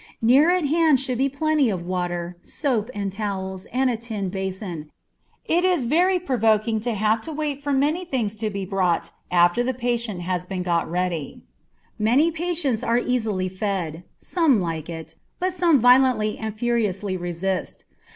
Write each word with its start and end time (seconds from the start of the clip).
Near 0.19 0.49
at 0.49 0.65
hand 0.65 0.99
should 0.99 1.19
be 1.19 1.29
plenty 1.29 1.69
of 1.69 1.85
water, 1.85 2.35
soap, 2.41 2.89
and 2.91 3.13
towels, 3.13 3.65
and 3.67 3.87
a 3.87 3.95
tin 3.95 4.29
basin. 4.29 4.89
It 5.45 5.63
is 5.63 5.83
very 5.83 6.17
provoking 6.17 6.79
to 6.79 6.93
have 6.95 7.21
to 7.21 7.31
wait 7.31 7.61
for 7.61 7.71
many 7.71 8.03
things 8.03 8.35
to 8.37 8.49
be 8.49 8.65
brought 8.65 9.11
after 9.29 9.61
the 9.61 9.75
patient 9.75 10.21
has 10.21 10.47
been 10.47 10.63
got 10.63 10.89
ready. 10.89 11.43
Many 11.99 12.31
patients 12.31 12.81
are 12.83 12.97
easily 12.97 13.47
fed. 13.47 14.01
Some 14.17 14.59
like 14.59 14.89
it, 14.89 15.13
but 15.37 15.53
some 15.53 15.79
violently 15.79 16.35
and 16.35 16.57
furiously 16.57 17.15
resist. 17.15 17.85